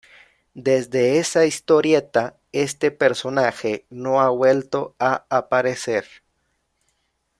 Desde 0.55 1.19
esa 1.19 1.45
historieta 1.45 2.35
este 2.53 2.89
personaje 2.89 3.85
no 3.91 4.19
ha 4.19 4.29
vuelto 4.29 4.95
a 4.97 5.27
aparecer. 5.29 6.05